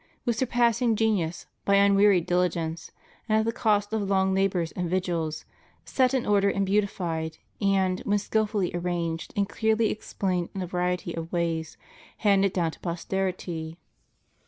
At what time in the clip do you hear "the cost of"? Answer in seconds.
3.45-4.01